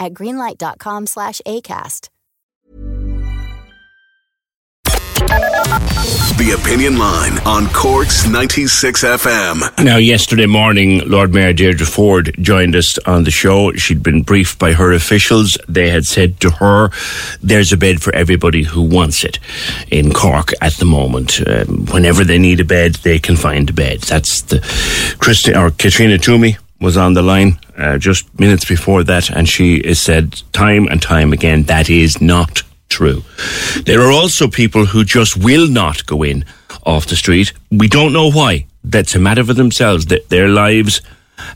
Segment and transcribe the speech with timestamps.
[0.00, 2.08] at greenlight.com slash ACAST.
[6.38, 9.84] The Opinion Line on Cork's 96 FM.
[9.84, 13.72] Now, yesterday morning, Lord Mayor Deirdre Forde joined us on the show.
[13.72, 15.58] She'd been briefed by her officials.
[15.68, 16.90] They had said to her,
[17.42, 19.38] there's a bed for everybody who wants it
[19.90, 21.40] in Cork at the moment.
[21.46, 24.02] Um, whenever they need a bed, they can find a bed.
[24.02, 24.60] That's the
[25.18, 29.82] Christi- or Katrina Toomey was on the line uh, just minutes before that, and she
[29.86, 33.22] has said time and time again that is not true.
[33.84, 36.44] There are also people who just will not go in
[36.84, 37.52] off the street.
[37.70, 38.66] We don't know why.
[38.84, 40.06] That's a matter for themselves.
[40.06, 41.00] That their lives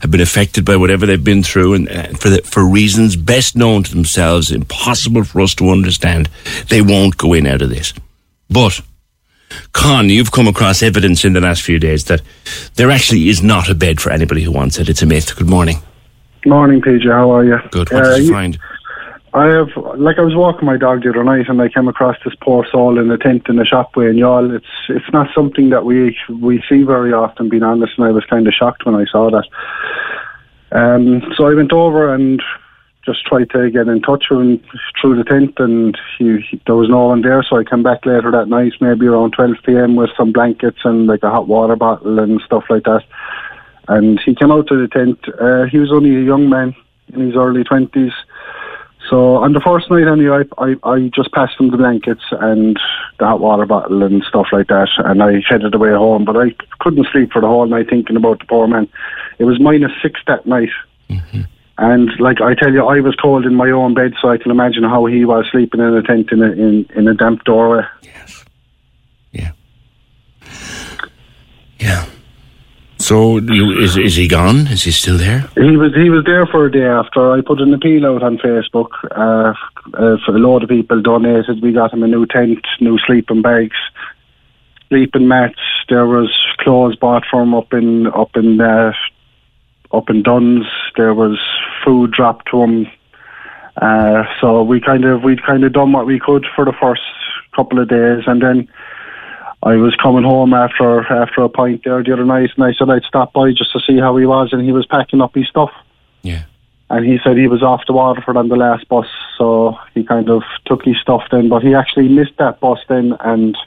[0.01, 3.55] have been affected by whatever they've been through, and uh, for the, for reasons best
[3.55, 6.29] known to themselves, impossible for us to understand.
[6.69, 7.93] They won't go in out of this.
[8.49, 8.81] But
[9.73, 12.21] Con, you've come across evidence in the last few days that
[12.75, 14.89] there actually is not a bed for anybody who wants it.
[14.89, 15.35] It's a myth.
[15.35, 15.77] Good morning.
[16.45, 17.09] Morning, PJ.
[17.11, 17.57] How are you?
[17.71, 17.91] Good.
[17.91, 18.57] What Uh, did you you- find?
[19.35, 22.17] I have, like, I was walking my dog the other night, and I came across
[22.23, 24.55] this poor soul in a tent in a shopway in Youghal.
[24.55, 27.49] It's it's not something that we we see very often.
[27.49, 29.45] Being honest, and I was kind of shocked when I saw that.
[30.71, 32.41] Um, so I went over and
[33.05, 34.63] just tried to get in touch with him
[34.99, 37.43] through the tent, and he, he, there was no one there.
[37.43, 39.95] So I came back later that night, maybe around 12 p.m.
[39.95, 43.03] with some blankets and like a hot water bottle and stuff like that.
[43.89, 45.19] And he came out to the tent.
[45.39, 46.73] Uh, he was only a young man
[47.13, 48.13] in his early 20s.
[49.09, 52.79] So on the first night anyway, I, I, I just passed him the blankets and
[53.19, 56.23] the hot water bottle and stuff like that, and I headed away home.
[56.23, 58.87] But I couldn't sleep for the whole night thinking about the poor man.
[59.39, 60.69] It was minus six that night.
[61.77, 64.51] And like I tell you, I was cold in my own bed, so I can
[64.51, 67.83] imagine how he was sleeping in a tent in a in, in a damp doorway.
[68.03, 68.45] Yes.
[69.31, 69.51] Yeah.
[71.79, 72.05] Yeah.
[72.99, 74.67] So is is he gone?
[74.67, 75.49] Is he still there?
[75.55, 78.37] He was he was there for a day after I put an appeal out on
[78.37, 78.89] Facebook.
[79.11, 79.53] Uh,
[79.93, 81.61] uh, for a load of people donated.
[81.61, 83.75] We got him a new tent, new sleeping bags,
[84.89, 85.59] sleeping mats.
[85.89, 88.93] There was clothes bought for him up in up in uh,
[89.93, 90.65] up in Dunnes.
[90.97, 91.39] There was
[91.85, 92.87] food dropped to him.
[93.81, 97.01] Uh, so we kind of we'd kind of done what we could for the first
[97.55, 98.67] couple of days, and then
[99.63, 102.89] I was coming home after after a pint there the other night, and I said
[102.89, 105.47] I'd stop by just to see how he was, and he was packing up his
[105.47, 105.71] stuff.
[106.21, 106.43] Yeah.
[106.89, 110.29] And he said he was off to Waterford on the last bus, so he kind
[110.29, 113.57] of took his stuff then, but he actually missed that bus then, and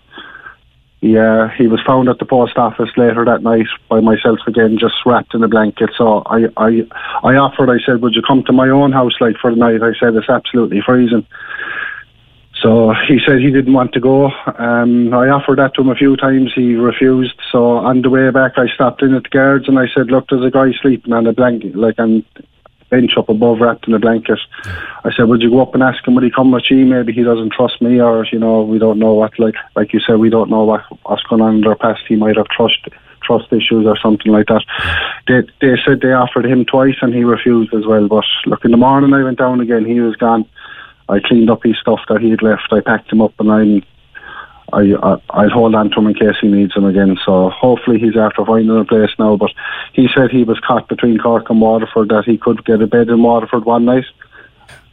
[1.00, 4.94] yeah, he was found at the post office later that night by myself again, just
[5.04, 5.90] wrapped in a blanket.
[5.96, 6.86] So I, I,
[7.22, 7.70] I offered.
[7.70, 10.14] I said, "Would you come to my own house like for the night?" I said,
[10.14, 11.26] "It's absolutely freezing."
[12.62, 14.30] So he said he didn't want to go.
[14.58, 16.52] Um, I offered that to him a few times.
[16.54, 17.38] He refused.
[17.52, 20.28] So on the way back, I stopped in at the guards and I said, "Look,
[20.30, 22.24] there's a guy sleeping on a blanket, like on
[22.90, 24.38] bench up above, wrapped in a blanket."
[25.04, 26.14] I said, "Would you go up and ask him?
[26.14, 26.84] Would he come with you?
[26.84, 29.38] Maybe he doesn't trust me, or you know, we don't know what.
[29.38, 32.02] Like, like you said, we don't know what what's going on in their past.
[32.08, 32.88] He might have trust
[33.22, 34.64] trust issues or something like that."
[35.26, 38.08] They they said they offered him twice and he refused as well.
[38.08, 39.84] But look, in the morning I went down again.
[39.84, 40.44] He was gone.
[41.08, 42.72] I cleaned up his stuff that he had left.
[42.72, 43.82] I packed him up and I'm,
[44.72, 47.16] I, I, I'll hold on to him in case he needs him again.
[47.24, 49.36] So hopefully he's after finding a place now.
[49.36, 49.50] But
[49.92, 53.08] he said he was caught between Cork and Waterford that he could get a bed
[53.08, 54.04] in Waterford one night.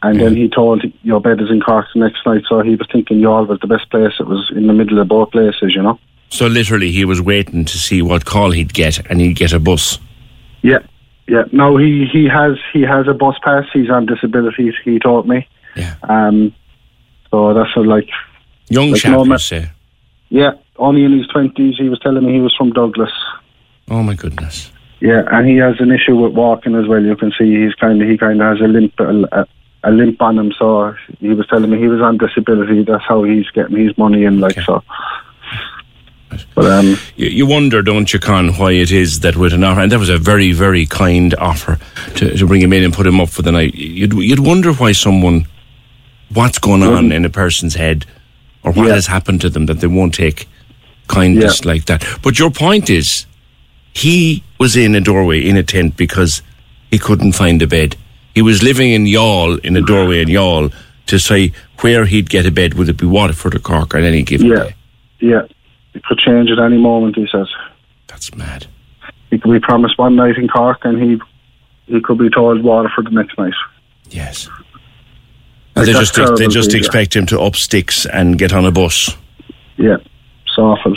[0.02, 2.42] And then he told your bed is in Cork the next night.
[2.48, 4.12] So he was thinking Youghal was the best place.
[4.20, 5.98] It was in the middle of both places, you know.
[6.28, 9.60] So literally, he was waiting to see what call he'd get, and he'd get a
[9.60, 9.98] bus.
[10.62, 10.80] Yeah,
[11.28, 11.44] yeah.
[11.52, 13.64] No, he he has he has a bus pass.
[13.72, 14.72] He's on disability.
[14.84, 15.48] He told me.
[15.76, 15.94] Yeah.
[16.02, 16.54] Um.
[17.30, 18.08] So that's a, like
[18.68, 19.70] Young Like chap, no you say.
[20.30, 21.76] yeah, only in his twenties.
[21.78, 23.12] He was telling me he was from Douglas.
[23.90, 24.70] Oh my goodness.
[25.00, 27.02] Yeah, and he has an issue with walking as well.
[27.02, 29.46] You can see he's kind of he kind of has a limp a,
[29.84, 30.52] a limp on him.
[30.58, 32.84] So he was telling me he was on disability.
[32.84, 34.40] That's how he's getting his money in.
[34.40, 34.64] Like okay.
[34.64, 34.82] so.
[36.56, 39.82] But um, you, you, wonder, don't you, Con, why it is that with an offer,
[39.82, 41.78] and that was a very, very kind offer
[42.16, 43.74] to, to bring him in and put him up for the night.
[43.74, 45.46] You'd you'd wonder why someone,
[46.32, 48.04] what's going on in a person's head,
[48.64, 48.94] or what yeah.
[48.94, 50.48] has happened to them that they won't take
[51.06, 51.72] kindness yeah.
[51.72, 52.04] like that.
[52.22, 53.26] But your point is,
[53.92, 56.42] he was in a doorway in a tent because
[56.90, 57.96] he couldn't find a bed.
[58.34, 60.74] He was living in Youghal in a doorway in Youghal
[61.06, 62.74] to say where he'd get a bed.
[62.74, 64.56] Would it be Waterford or Cork on any given yeah.
[64.56, 64.74] day?
[65.20, 65.42] Yeah,
[65.92, 67.16] it could change at any moment.
[67.16, 67.48] He says.
[68.08, 68.66] That's mad.
[69.30, 71.20] He could be promised one night in Cork, and he
[71.86, 73.54] he could be told Waterford the next night.
[74.10, 74.48] Yes.
[75.76, 79.16] Like they just they just expect him to up sticks and get on a bus.
[79.76, 79.96] Yeah,
[80.46, 80.94] it's awful.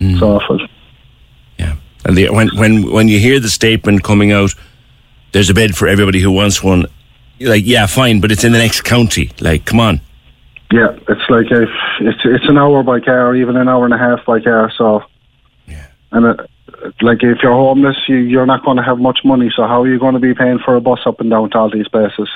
[0.00, 0.12] Mm.
[0.14, 0.60] It's awful.
[1.58, 4.54] Yeah, and the, when when when you hear the statement coming out
[5.32, 6.86] there's a bed for everybody who wants one.
[7.38, 9.30] You're like, yeah, fine, but it's in the next county.
[9.40, 10.00] Like, come on.
[10.70, 11.68] Yeah, it's like if
[12.00, 14.72] it's it's an hour by car, even an hour and a half by car.
[14.78, 15.02] So,
[15.66, 16.50] yeah, and it,
[17.02, 19.50] like if you're homeless, you, you're not going to have much money.
[19.54, 21.58] So how are you going to be paying for a bus up and down to
[21.58, 22.30] all these places?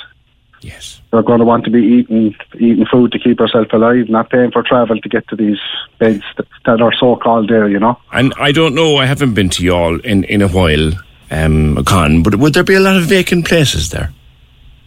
[0.66, 4.30] Yes, you're going to want to be eating eating food to keep yourself alive, not
[4.30, 5.60] paying for travel to get to these
[5.98, 7.68] beds that, that are so called there.
[7.68, 7.98] You know.
[8.12, 8.96] And I don't know.
[8.96, 10.92] I haven't been to Youghal in in a while
[11.30, 14.12] um, Con, but would there be a lot of vacant places there?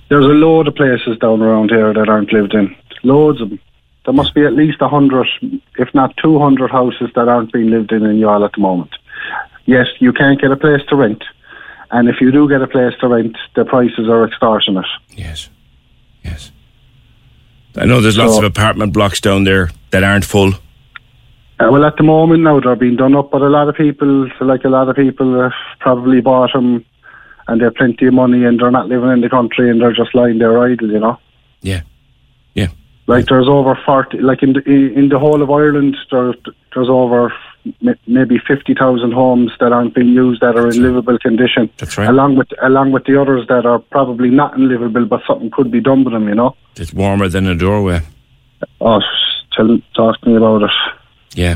[0.09, 2.75] There's a load of places down around here that aren't lived in.
[3.03, 3.59] Loads of them.
[4.05, 5.27] There must be at least a hundred,
[5.77, 8.91] if not two hundred, houses that aren't being lived in in Youghal at the moment.
[9.65, 11.23] Yes, you can't get a place to rent,
[11.91, 14.87] and if you do get a place to rent, the prices are extortionate.
[15.15, 15.49] Yes,
[16.29, 16.51] yes.
[17.75, 20.53] I know there's lots so, of apartment blocks down there that aren't full.
[21.59, 24.29] Uh, well, at the moment now they're being done up, but a lot of people,
[24.41, 26.85] like a lot of people, have probably bought them,
[27.47, 30.15] and they've plenty of money, and they're not living in the country, and they're just
[30.15, 31.19] lying there idle, you know.
[31.61, 31.81] Yeah,
[32.53, 32.69] yeah.
[33.07, 36.35] Like there's over forty, like in the in the whole of Ireland, there's
[36.73, 37.33] there's over
[38.07, 41.69] maybe fifty thousand homes that aren't being used that are in livable condition.
[41.77, 42.07] That's right.
[42.07, 45.71] Along with along with the others that are probably not in livable, but something could
[45.71, 46.55] be done with them, you know.
[46.75, 48.01] It's warmer than a doorway.
[48.81, 49.01] Oh,
[49.55, 50.71] tell, talk to me about it.
[51.33, 51.55] Yeah,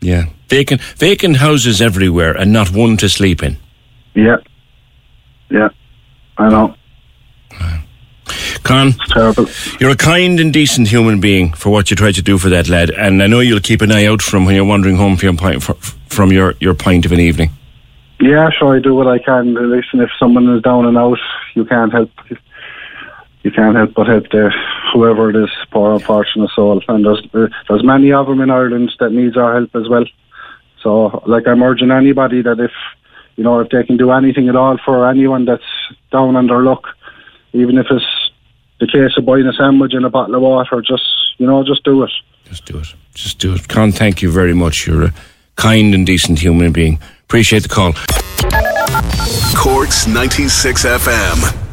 [0.00, 0.24] yeah.
[0.48, 3.56] Vacant, vacant houses everywhere, and not one to sleep in.
[4.14, 4.36] Yeah,
[5.50, 5.68] yeah.
[6.38, 6.74] I know.
[8.64, 9.46] Con, it's terrible.
[9.78, 12.68] You're a kind and decent human being for what you tried to do for that
[12.68, 15.36] lad, and I know you'll keep an eye out from when you're wandering home from
[15.38, 17.50] your, from your, your pint of an evening.
[18.20, 18.76] Yeah, sure.
[18.76, 19.54] I do what I can.
[19.54, 21.18] Listen, if someone is down and out,
[21.54, 22.10] you can't help
[23.44, 24.50] you can't help but help the
[24.92, 26.82] whoever it is, poor unfortunate soul.
[26.88, 27.22] And there's
[27.68, 30.06] there's many of them in Ireland that needs our help as well.
[30.82, 32.72] So, like I'm urging anybody that if
[33.36, 35.62] you know if they can do anything at all for anyone that's
[36.10, 36.84] down on their luck,
[37.52, 38.23] even if it's
[38.84, 41.04] the case of buying a sandwich and a bottle of water, just
[41.38, 42.10] you know, just do it.
[42.44, 42.94] Just do it.
[43.14, 43.68] Just do it.
[43.68, 44.86] Con, thank you very much.
[44.86, 45.14] You're a
[45.56, 47.00] kind and decent human being.
[47.24, 47.94] Appreciate the call.
[49.56, 51.63] Corks 96 FM.